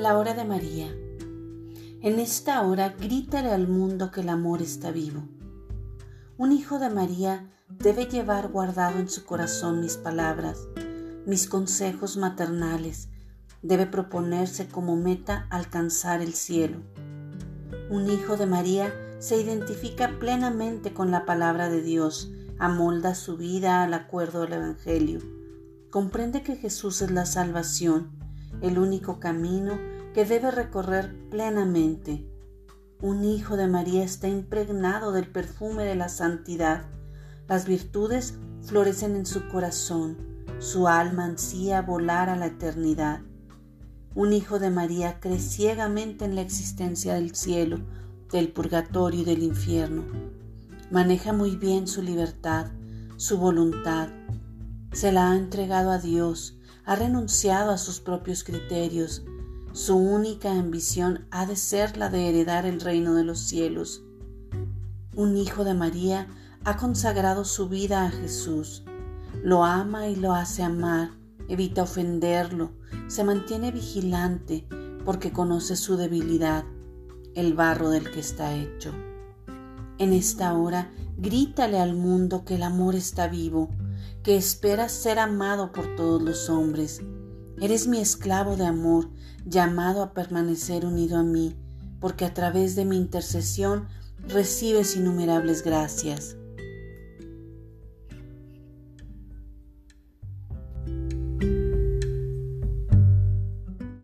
[0.00, 0.86] La hora de María.
[2.00, 5.28] En esta hora grítale al mundo que el amor está vivo.
[6.38, 10.68] Un hijo de María debe llevar guardado en su corazón mis palabras,
[11.26, 13.10] mis consejos maternales.
[13.60, 16.78] Debe proponerse como meta alcanzar el cielo.
[17.90, 23.82] Un hijo de María se identifica plenamente con la palabra de Dios, amolda su vida
[23.82, 25.20] al acuerdo del Evangelio.
[25.90, 28.18] Comprende que Jesús es la salvación
[28.62, 29.78] el único camino
[30.14, 32.26] que debe recorrer plenamente.
[33.00, 36.84] Un hijo de María está impregnado del perfume de la santidad.
[37.48, 40.16] Las virtudes florecen en su corazón.
[40.58, 43.20] Su alma ansía volar a la eternidad.
[44.14, 47.78] Un hijo de María cree ciegamente en la existencia del cielo,
[48.30, 50.04] del purgatorio y del infierno.
[50.90, 52.66] Maneja muy bien su libertad,
[53.16, 54.08] su voluntad.
[54.92, 59.22] Se la ha entregado a Dios ha renunciado a sus propios criterios.
[59.72, 64.02] Su única ambición ha de ser la de heredar el reino de los cielos.
[65.14, 66.26] Un hijo de María
[66.64, 68.82] ha consagrado su vida a Jesús.
[69.44, 71.10] Lo ama y lo hace amar,
[71.48, 72.72] evita ofenderlo,
[73.06, 74.66] se mantiene vigilante
[75.04, 76.64] porque conoce su debilidad,
[77.36, 78.92] el barro del que está hecho.
[79.98, 83.70] En esta hora, grítale al mundo que el amor está vivo,
[84.24, 87.02] que esperas ser amado por todos los hombres.
[87.60, 89.10] Eres mi esclavo de amor,
[89.44, 91.56] llamado a permanecer unido a mí,
[92.00, 93.86] porque a través de mi intercesión
[94.26, 96.36] recibes innumerables gracias.